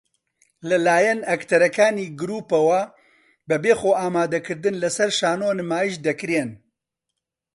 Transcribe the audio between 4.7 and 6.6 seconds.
لەسەر شانۆ نمایش دەکرێن